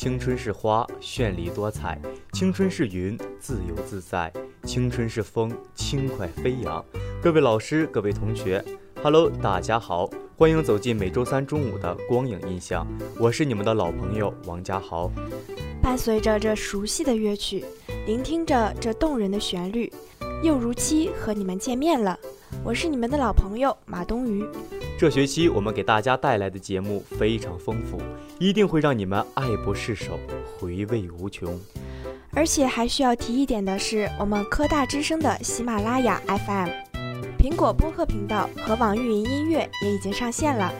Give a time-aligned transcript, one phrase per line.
[0.00, 1.98] 青春是花，绚丽多彩；
[2.32, 4.30] 青春是云，自由自在；
[4.62, 6.84] 青春是风，轻快飞扬。
[7.20, 8.64] 各位老师，各位同学
[9.02, 12.86] ，Hello，大家好，欢迎走进每周三中午的光影印象。
[13.18, 15.10] 我是你们的老朋友王家豪。
[15.82, 17.64] 伴随着这熟悉的乐曲，
[18.06, 19.92] 聆听着这动人的旋律，
[20.40, 22.16] 又如期和你们见面了。
[22.62, 24.44] 我是你们的老朋友马冬雨。
[24.96, 28.00] 这学期我们给大家带来的节目非常丰富，
[28.38, 30.18] 一定会让你们爱不释手，
[30.58, 31.58] 回味无穷。
[32.32, 36.68] 而且还需要提一点的是，我们科大之声的喜马拉雅 FM、
[37.38, 40.72] 苹果播客频道和网易云音乐也已经上线了，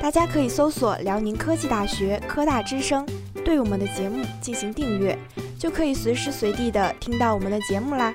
[0.00, 3.04] 大家可以搜索辽宁科技大学科大之声，
[3.44, 5.18] 对我们的节目进行订阅，
[5.58, 8.14] 就可以随时随地的听到我们的节目啦。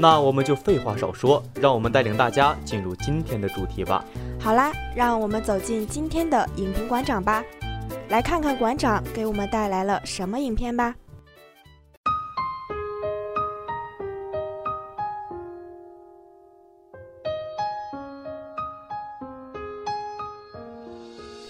[0.00, 4.04] 那我们就废话少说，让我们带领大家进入今天的主题吧。
[4.38, 7.42] 好啦，让我们走进今天的影评馆长吧，
[8.08, 10.94] 来看看馆长给我们带来了什么影片吧。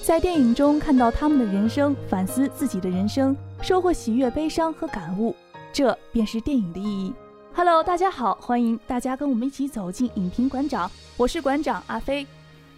[0.02, 5.36] 在电影中看到他们的人生，反思自己的人生，收获喜悦、悲伤和感悟，
[5.70, 7.12] 这便是电影的意义。
[7.58, 12.24] Hello，大家好，欢迎大家跟我们一起走进影评馆长，我是馆长阿飞。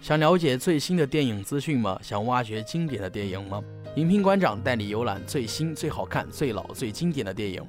[0.00, 2.00] 想了解最新的电影资讯吗？
[2.02, 3.62] 想挖掘经典的电影吗？
[3.96, 7.62] 影评馆长带你游览最新、最好看、最老、最经典的电影。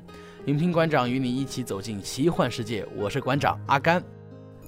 [0.46, 2.88] 影评馆长与你一起走进奇幻世界。
[2.96, 4.02] 我是馆长阿甘。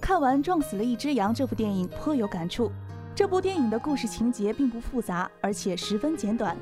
[0.01, 2.69] 看完《撞死了一只羊》这部电影，颇有感触。
[3.15, 6.57] 这部电影的故事情节并不复杂，而且十分简短，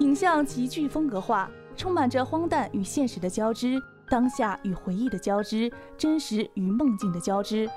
[0.00, 3.80] 影像极具风格化，充满着荒诞与现实的交织，
[4.14, 7.68] 当下与回忆的交织，真实与梦境的交织。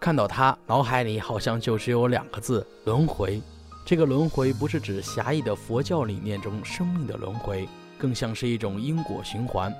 [0.00, 3.40] 看到他，脑海里好像就只有两个字：轮回。
[3.84, 9.72] 这个轮回不是指狭义的佛教理念中生命的轮回，更像是一种因果循环。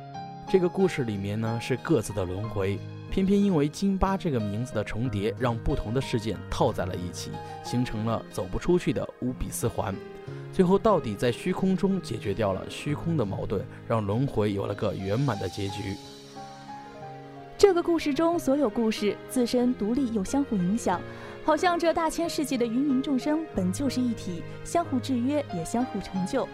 [0.48, 2.78] 这个故事里面呢，是各自的轮回，
[3.10, 7.32] 偏偏因为金巴这个名字的重叠，让不同的事件套在了一起，
[7.64, 9.92] 形成了走不出去的乌比斯环。
[10.56, 15.94] 最后到底在虚空中解决掉了虚空的矛盾，让轮回有了个圆满的结局。
[17.58, 20.98] 这个故事中，所有故事自身独立又相互影响，
[21.44, 26.48] 好像这大千世界的芸芸众生本就是一体，相互制约也相互成就。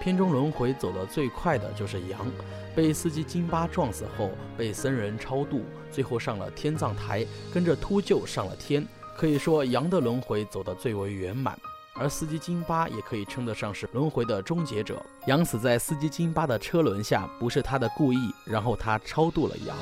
[0.00, 2.24] 片中轮回走得最快的就是羊，
[2.72, 8.86] 被司机金巴撞死后，被僧人超度，最后上了天葬台，跟着秃鹫上了天。
[9.16, 11.58] 可以说，羊的轮回走得最为圆满。
[11.96, 15.00] 而司机金巴也可以称得上是轮回的终结者。
[15.26, 19.76] 羊死在司机金巴的车轮下，不是他的故意，然后他超度了羊，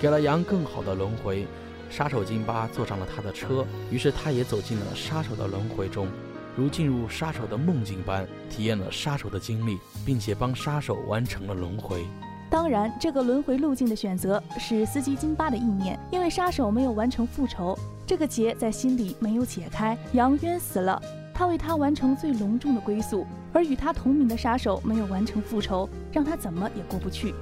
[0.00, 1.46] 给了羊更好的轮回。
[1.88, 6.08] 杀手金巴坐上了他的车，于是他也走进了杀手的轮回中，
[6.56, 12.04] 如进入杀手的梦境般，体验了杀手的经历，并且帮杀手完成了轮回。
[12.48, 17.76] 当然，这个轮回路径的选择是司机金巴的意念，因为杀手没有完成复仇，
[18.06, 21.00] 这个结在心里没有解开，羊冤死了。
[21.36, 27.34] 他为他完成最隆重的归宿，而与他同名的杀手没有完成复仇，让他怎么也过不去。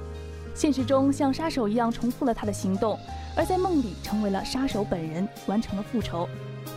[0.53, 2.99] 现实中像杀手一样重复了他的行动，
[3.37, 6.27] 而在梦里成为了杀手本人，完成了复仇。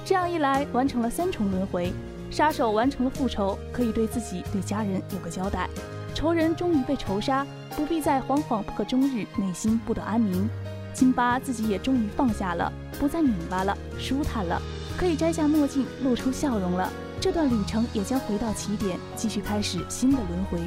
[0.04, 1.92] 这样一来，完成了三重轮回。
[2.30, 5.68] 杀手完成了复仇，可以对自己、对家人有个交代。
[6.14, 10.48] 仇人终于被仇杀，不必再惶惶不可终日，内心不得安宁。
[10.94, 14.62] 辛巴自己也终于放下了，不再拧巴了，舒坦了，
[14.96, 16.88] 可以摘下墨镜，露出笑容了。
[17.20, 20.60] 这段旅程也将回到起点，继续开始新的轮回。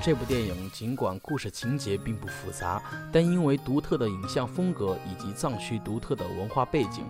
[0.00, 2.82] 这部电影尽管故事情节并不复杂，
[3.12, 7.04] 但因为独特的影像风格以及藏区独特的文化背景，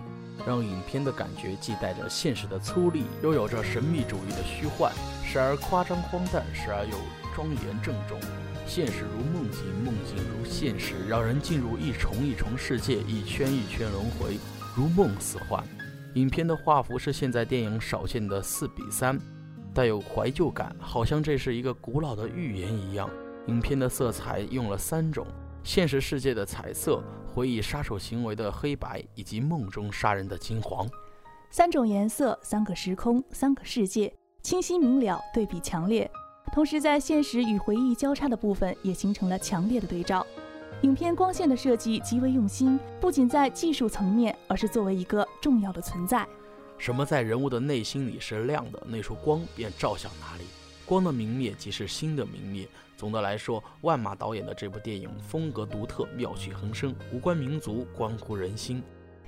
[0.45, 4.91] 让影片的感觉既带着现实的粗粝，又有着神秘主义的虚幻，
[5.25, 6.97] 时而夸张荒诞，时而又
[7.33, 8.19] 庄严郑重。
[8.67, 14.37] 现实如梦境，梦境如现实，让人进入一重一重世界，一圈一圈轮回，
[14.75, 15.63] 如梦似幻。
[16.15, 19.17] 影片的画幅是现在电影少见的四比三，
[19.73, 23.09] 带有怀旧感，好像这是一个古老的寓言一样。
[23.47, 25.25] 影片的色彩用了三种：
[25.63, 30.87] 现实世界的彩色、回忆杀手行为的黑白，以及梦中杀人的金黄。
[31.51, 36.09] 三种颜色，三个时空，三个世界，清晰明了，对比强烈。
[36.51, 40.25] 同时，在现实与回忆交叉的部分，也形成了强烈的对照。
[40.81, 46.25] 影片光线的设计极为用心，不仅在技术层面，而是作为一个重要的存在。
[46.77, 50.45] 什么在人物的内心里是亮的，那束光便照向哪里。
[50.85, 52.65] 光的明灭即是心的明灭。
[52.95, 58.81] 总的来说，万马导演的这部电影风格独特，妙趣横生，无关民族，关乎人心。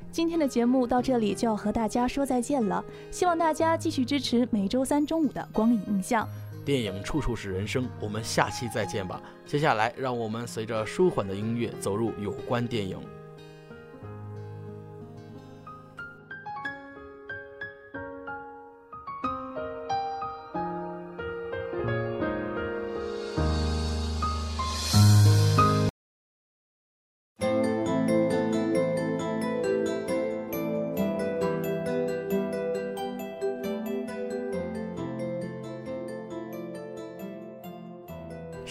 [0.09, 6.25] 今天的节目到这里就要和大家说再见了，希望大家继续支持每周三中午的光影印象。
[6.63, 9.21] 电影处处是人生，我们下期再见吧。
[9.45, 12.99] 接下来，让我们随着舒缓的音乐走入有关电影。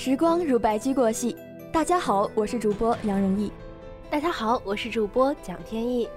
[0.03, 1.37] 时光如白驹过隙，
[1.71, 3.53] 大家好，我是主播杨荣毅。
[4.09, 6.09] 大家好，我是主播蒋天意。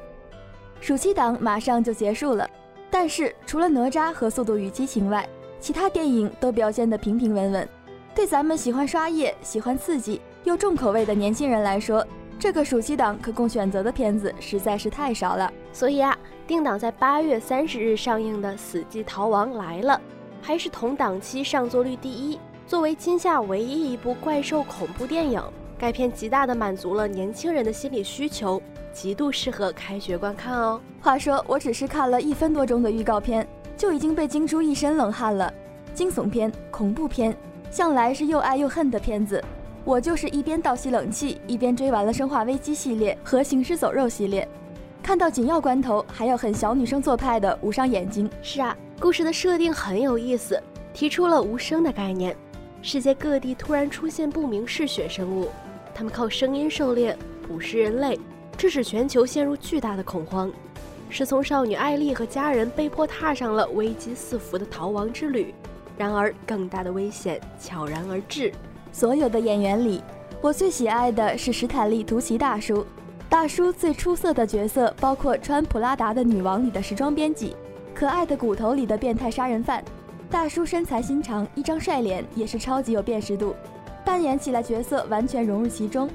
[0.80, 2.50] 暑期档马上就结束了，
[2.90, 5.28] 但是除了哪吒和速度与激情外，
[5.60, 7.68] 其他电影都表现得平平稳稳。
[8.16, 12.08] 对咱们喜欢刷夜、喜欢刺激又重口味的年轻人来说，
[12.40, 15.52] 这个暑期档可供选择的片子实在是太少了。
[15.74, 19.94] 所以啊，定档在八月三十日上映的《死寂逃亡来了》，
[20.42, 22.40] 还是同档期上座率第一。
[22.65, 25.42] 作为今夏唯一一部怪兽恐怖电影，
[25.77, 28.62] 该片极大的满足了年轻人的心理需求，
[28.94, 30.80] 极度适合开学观看哦。
[31.01, 33.45] 话说，我只是看了一分多钟的预告片，
[33.75, 35.54] 就已经被惊出一身冷汗了。
[35.94, 37.36] 惊悚片、恐怖片，
[37.69, 39.44] 向来是又爱又恨的片子。
[39.83, 44.48] 我就是一边倒吸冷气，一边追完了《生化危机》系列和《行尸走肉》系列，
[45.04, 48.27] 看到紧要关头还要狠小女生做派的，捂上眼睛。
[48.42, 50.60] 是啊，故事的设定很有意思，
[50.94, 52.33] 提出了无声的概念。
[52.86, 55.48] 世界各地突然出现不明嗜血生物，
[55.96, 58.20] 他们靠声音狩猎捕食人类，
[58.58, 60.52] 致使全球陷入巨大的恐慌。
[61.10, 65.56] 失聪少女艾丽和家人被迫踏上了危机四伏的逃亡之旅，
[65.98, 68.52] 然而更大的危险悄然而至。
[68.92, 70.04] 所有的演员里，
[70.42, 72.86] 我最喜爱的是史坦利·图奇大叔。
[73.30, 77.52] 大叔最出色的角色包括《穿普拉达的女王》里的时装编辑，
[77.94, 79.82] 《可爱的骨头》里的变态杀人犯。
[80.34, 83.54] 大叔身材心肠，一张帅脸，也是超级有辨识度，
[84.04, 86.10] 扮演起来角色完全融入其中。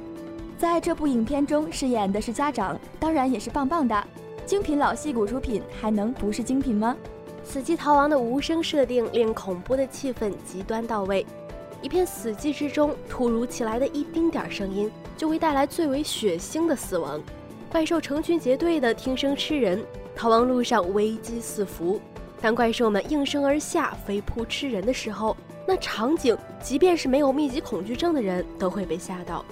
[0.59, 4.05] 在这部影片中饰演的是家长，当然也是棒棒的。
[4.45, 6.97] 精品老戏骨出品，还能不是精品吗？
[7.45, 11.25] 死寂逃亡的无声设定令恐怖的气氛极端到位，
[11.81, 17.23] 一片死寂之中，突如其来的一丁点声音就会带来最为血腥的死亡。
[17.71, 19.81] 怪兽成群结队的听声吃人，
[20.17, 22.01] 逃亡路上危机四伏。
[22.41, 25.37] 当怪兽们应声而下，飞扑吃人的时候，
[25.67, 29.45] 那场景，即便是没有密集恐惧症的人都会被吓到。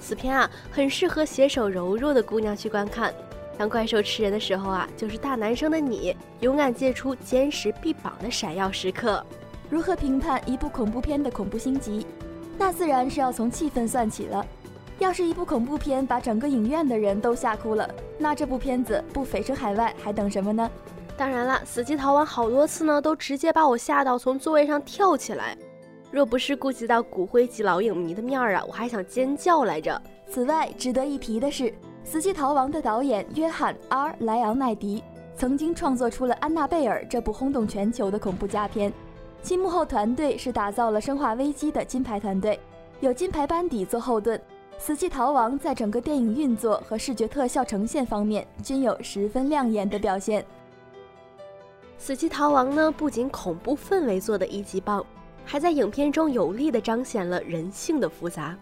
[0.00, 3.14] 此片啊，很适合携手柔弱的姑娘去观看。
[3.56, 9.24] 当怪兽吃人的时候啊，就是大男生的你勇敢借出坚实臂膀的闪耀时刻。
[9.70, 12.04] 如何评判一部恐怖片的恐怖星级？
[12.58, 14.44] 那自然是要从气氛算起了。
[14.98, 17.88] 要是一部恐怖片把整个影院的人都吓哭了，
[18.18, 20.68] 那这部片子不蜚声海外还等什么呢？
[21.16, 25.56] 当然了，死机逃亡好多次呢，都直接把我吓到从座位上跳起来。
[26.10, 30.00] 若不是顾及到骨灰级老影迷的面儿啊，我还想尖叫来着。
[30.28, 31.72] 此外，值得一提的是，
[32.04, 35.02] 死机逃亡的导演约翰 ·R· 莱昂奈迪
[35.36, 38.92] 曾经创作出了《安娜贝尔》这部轰动全球的恐怖佳片，
[39.42, 42.58] 其幕后团队是打造了《生化危机》的金牌团队，
[43.00, 44.40] 有金牌班底做后盾。
[44.78, 50.44] 死机逃亡在整个电影运作和视觉特效呈现方面均有十分亮眼的表现。
[52.04, 55.06] 死寂逃亡呢，不仅恐怖氛围做的一级棒，
[55.44, 58.58] 还在影片中有力的彰显了人性的复杂。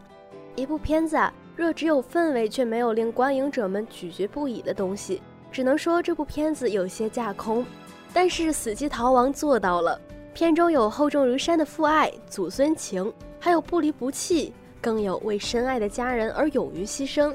[0.56, 7.64] 一部片子啊，若只有氛围却没有令观影者们咀嚼不已的东西，只能说这部片子有些架空。
[8.12, 9.98] 但是死寂逃亡做到了，
[10.34, 17.34] 片中有厚重如山的父爱、祖孙情，还有不离不弃，更有为深爱的家人而勇于牺牲。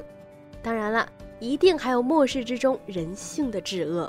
[0.62, 1.08] 当然了，
[1.40, 4.08] 一定还有末世之中人性的至恶。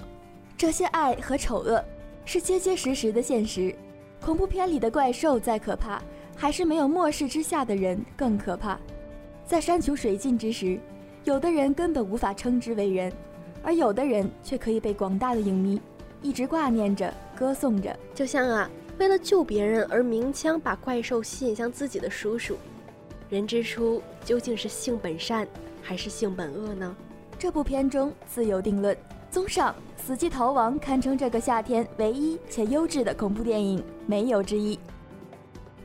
[0.58, 1.84] 这些爱和丑恶
[2.26, 3.74] 是结结实实的现实。
[4.20, 6.02] 恐怖片里的怪兽再可怕，
[6.36, 8.80] 还是没有末世之下的人更可怕。
[9.46, 10.80] 在山穷水尽之时，
[11.24, 13.14] 有的人根本无法称之为人，
[13.62, 15.80] 而有的人却可以被广大的影迷
[16.24, 17.96] 一直挂念着、歌颂着。
[18.16, 22.58] 就像啊，为了救别人而鸣枪把怪兽吸引向自己的叔叔，
[23.30, 25.48] 人之初究竟是性本善
[25.84, 26.98] 还是性本恶呢？
[27.38, 28.98] 这部片中自有定论。
[29.38, 34.80] 综上，《死寂逃亡》堪称这个夏天唯一且优质的恐怖电影，没有之一。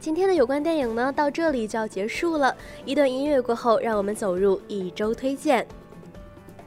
[0.00, 2.56] 今天的有关电影呢，到这里就要结束了。
[2.86, 5.66] 一段音乐过后，让我们走入一周推荐。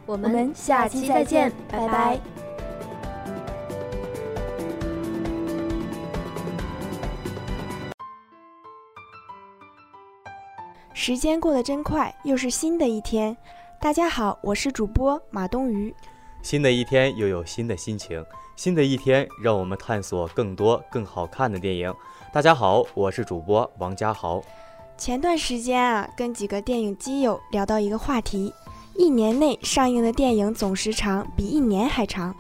[0.05, 2.19] 我们下期再见，拜拜。
[10.93, 13.35] 时间过得真快，又是新的一天。
[13.81, 15.91] 大家好，我是主播马冬鱼。
[16.45, 18.23] 新的一天又有新的心情，
[18.55, 21.91] 新的一天让我们探索更多更好看的电影。
[22.31, 24.43] 大家好，我是主播王家豪。
[24.95, 28.53] 前段时间啊，跟几个电影基友聊到一个话题：
[28.95, 32.31] 一年内上映的电影总时长比一年还长。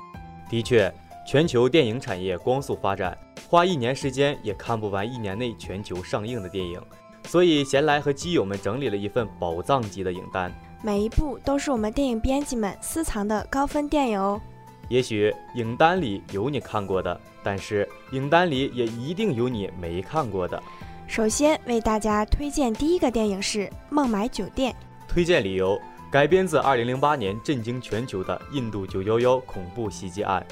[0.51, 0.93] 的确，
[1.27, 3.17] 全球电影产业光速发展，
[3.49, 6.79] 花一年时间也看不完一年内全球上映的电影。
[7.23, 14.39] 所以，闲来和基友们整理了一份宝藏级的影单，每一部都是我们电影编辑们私藏的高分电影哦。
[14.87, 20.61] 也许影单里有你看过的，但是影单里也一定有你没看过的。
[21.07, 24.71] 首先为大家推荐第一个电影是《孟买酒店》。
[25.07, 25.79] 推荐理由：
[26.11, 30.45] 改编自2008年震惊全球的印度911恐怖袭击案，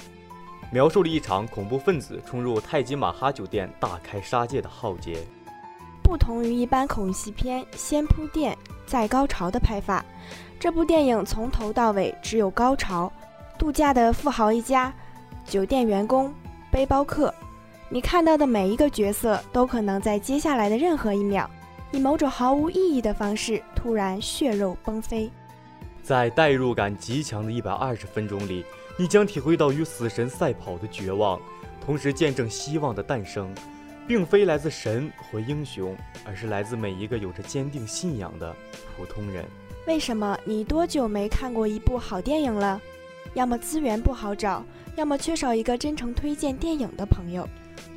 [0.71, 5.17] 描述了一场恐怖分子冲入泰姬玛哈酒店大开杀戒的浩劫。
[6.03, 8.55] 不同于一般恐怖片，先铺垫
[8.85, 10.03] 再高潮的拍法，
[10.59, 13.11] 这部电影从头到尾只有高潮。
[13.57, 14.93] 度假的富豪一家，
[15.45, 16.33] 酒店员工，
[16.69, 17.33] 背包客，
[17.87, 21.49] 你看到的每一个角色都可能在接下来的任何一秒，
[21.91, 25.31] 以某种毫无意义的方式突然血肉崩飞。
[26.03, 28.65] 在代入感极强的一百二十分钟里，
[28.97, 31.39] 你将体会到与死神赛跑的绝望，
[31.85, 33.53] 同时见证希望的诞生。
[34.07, 35.95] 并非来自神或英雄，
[36.25, 38.55] 而是来自每一个有着坚定信仰的
[38.95, 39.45] 普通人。
[39.85, 42.81] 为什么你多久没看过一部好电影了？
[43.33, 44.63] 要么资源不好找，
[44.95, 47.47] 要么缺少一个真诚推荐电影的朋友。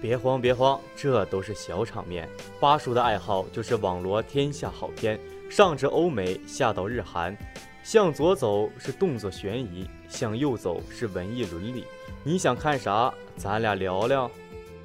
[0.00, 2.28] 别慌，别慌，这都是小场面。
[2.58, 5.18] 巴叔的爱好就是网罗天下好片，
[5.50, 7.36] 上至欧美，下到日韩。
[7.82, 11.84] 向左走是动作悬疑，向右走是文艺伦理。
[12.24, 13.12] 你想看啥？
[13.36, 14.28] 咱俩聊聊。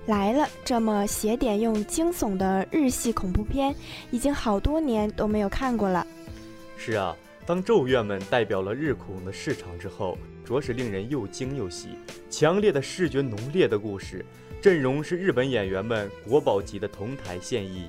[0.08, 3.76] 来了，这么写点用惊悚的日系恐怖片，
[4.10, 6.06] 已经好多年都没有看过了。
[6.76, 7.16] 是啊，
[7.46, 11.90] 当咒怨们代表了日恐的市场之后，着实令人又惊又喜。
[12.30, 14.26] 强烈的视觉浓烈的故事，
[14.60, 17.88] 阵容是日本演员们国宝级的同台现役。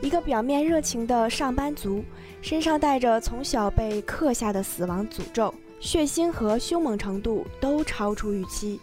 [0.00, 2.04] 一个表面热情的上班族，
[2.40, 8.80] 身上带着从小被刻下的死亡诅咒，血腥和凶猛程度都超出预期。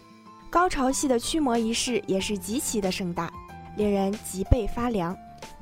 [0.50, 3.30] 高潮戏的驱魔仪式也是极其的盛大，
[3.76, 5.14] 令人脊背发凉。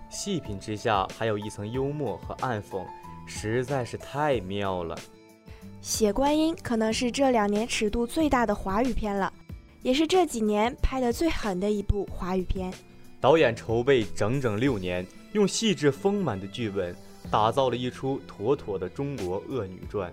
[0.09, 2.87] 细品之下，还有一层幽默和暗讽，
[3.27, 4.97] 实在是太妙了。
[5.81, 9.33] 血观音可能是这两年尺度最大的华语片了，
[9.83, 12.73] 也是这几年拍的最狠的一部华语片。
[13.21, 16.95] 导演筹备整整六年，用细致丰满的剧本，
[17.29, 20.13] 打造了一出妥妥的中国恶女传。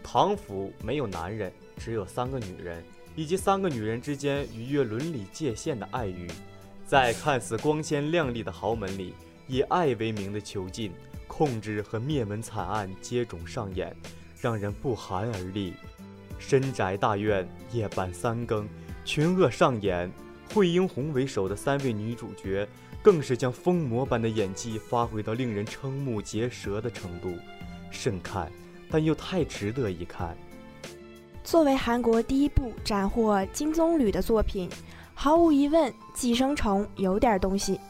[0.00, 2.84] 唐府没有男人，只有三个女人。
[3.14, 6.26] 以及三个女人之间逾越伦理界限的爱欲，
[6.86, 9.14] 在看似光鲜亮丽的豪门里，
[9.46, 10.92] 以爱为名的囚禁、
[11.26, 13.94] 控制和灭门惨案接踵上演，
[14.40, 15.74] 让人不寒而栗。
[16.38, 18.68] 深宅大院，夜半三更，
[19.04, 20.10] 群恶上演。
[20.52, 22.68] 惠英红为首的三位女主角，
[23.00, 27.34] 更是将疯魔般的演技发挥到令人瞠目结舌的程度，
[27.90, 28.52] 慎看，
[28.90, 30.36] 但又太值得一看。
[31.44, 34.70] 作为韩国第一部斩获金棕榈的作品，
[35.12, 37.80] 毫无疑问，《寄生虫》有点东西。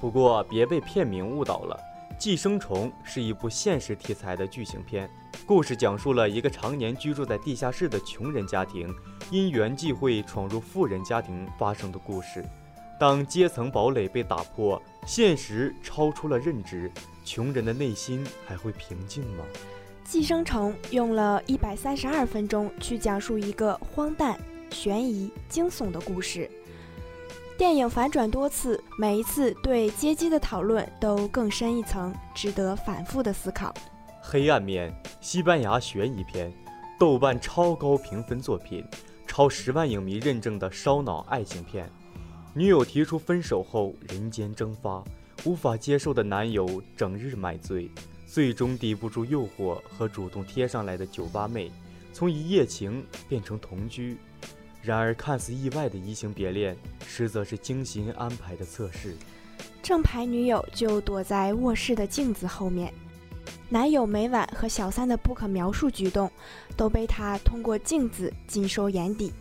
[0.00, 1.78] 不过别被片名误导了，
[2.18, 5.08] 《寄生虫》是一部现实题材的剧情片，
[5.46, 8.94] 故事讲述了一个常年居住在地下室的穷人家庭，
[9.30, 12.44] 因缘际会闯入富人家庭发生的故事。
[12.98, 16.92] 当阶层堡垒被打破，现实超出了认知，
[17.24, 19.44] 穷人的内心还会平静吗？
[20.10, 24.36] 《寄生虫》用了一百三十二分钟去讲述一个荒诞、
[24.72, 26.50] 悬疑、惊悚的故事。
[27.56, 33.72] 电影反转多次，每一次对阶级的讨论都更深一层，值得反复的思考。
[34.20, 36.52] 黑暗面，西班牙悬疑片，
[36.98, 38.84] 豆瓣超高评分作品，
[39.28, 41.88] 超十万影迷认证的烧脑爱情片。
[42.52, 45.04] 女友提出分手后，人间蒸发，
[45.44, 47.88] 无法接受的男友整日买醉。
[48.32, 51.68] 最终抵不住诱惑和主动贴上来的酒吧妹，
[52.12, 54.16] 从一夜情变成同居。
[54.80, 59.16] 然而看似意外的移情别恋，实则是精心安排的测试。
[59.82, 62.94] 正牌女友就躲在卧室的镜子后面，
[63.68, 66.30] 男友每晚和小三的不可描述举动，
[66.76, 69.32] 都被她通过镜子尽收眼底。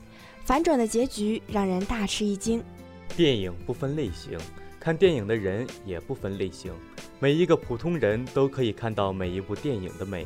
[0.43, 2.63] 反转的结局让人大吃一惊。
[3.15, 4.35] 电影不分类型，
[4.79, 6.73] 看电影的人也不分类型。
[7.21, 10.25] 每一个普通人都可以看到每一部电影的美。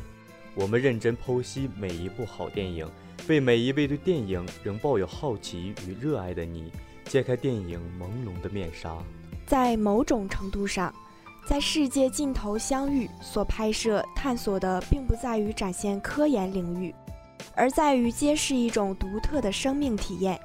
[0.54, 2.88] 我们认真剖析每一部好电影，
[3.28, 6.70] 为每一位对电影仍抱有好奇与热爱的你
[7.06, 8.96] 揭开电影朦胧的面纱。
[9.44, 10.94] 在某种程度上，
[11.48, 16.94] 在世界尽头相遇所拍摄探索的，并不在于展现科研领域，
[17.56, 20.38] 而在于揭示一种独特的生命体验，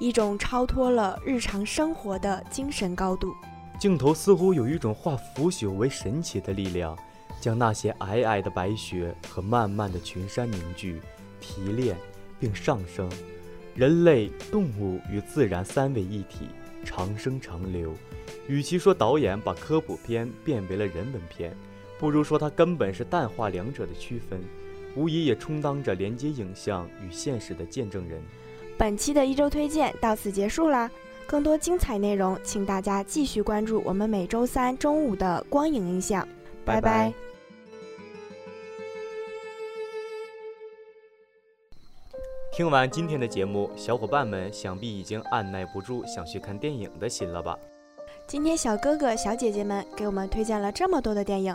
[0.00, 3.32] 一种超脱了日常生活的精神高度。
[3.78, 6.96] 镜头似乎有一种化腐朽为神奇的力量，
[7.40, 11.00] 将那些皑皑的白雪和漫漫的群山凝聚、
[11.40, 11.96] 提炼
[12.40, 13.10] 并上升。
[13.74, 16.48] 人类、动物与自然三位一体，
[16.84, 17.92] 长生长流。
[18.48, 21.54] 与其说导演把科普片变为了人文片，
[21.98, 24.40] 不如说它根本是淡化两者的区分，
[24.94, 28.22] 无疑也充当着连接影像与现实的见证人。
[28.78, 30.90] 本期的一周推荐到此结束啦，
[31.26, 36.26] 更多精彩内容，请大家继续关注我们每周三中午的光影印象。
[36.64, 37.12] 拜拜。
[42.52, 47.58] 听完今天的节目，小伙伴们想必已经按耐不住想去看电影的心了吧？
[48.26, 51.54] 今天小哥哥小姐姐们给我们推荐了这么多的电影，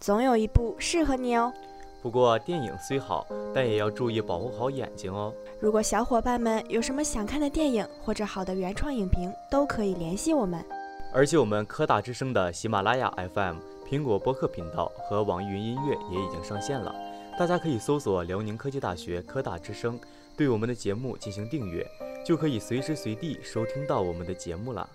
[0.00, 1.52] 总有一部适合你哦。
[2.00, 5.32] 不过电影虽好，但也要注意保护好眼睛哦。
[5.60, 10.64] 如果小伙伴们有什么想看的电影或者好的原创影评，都可以联系我们。
[11.12, 13.56] 而且我们科大之声的喜马拉雅 FM、
[13.88, 16.94] 苹果播客频道和网易云音乐也已经上线了，
[17.38, 19.98] 大家可以搜索辽宁科技大学科大之声。
[20.36, 21.84] 对我们的节目进行订阅，
[22.24, 24.88] 就可以随时随地收听到我们的节目了。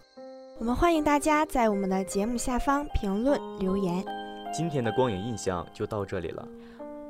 [0.58, 4.06] 我们欢迎大家在我们的节目下方评论留言。
[4.56, 6.48] 今天的光影印象就到这里了，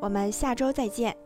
[0.03, 1.22] 我们下周再见。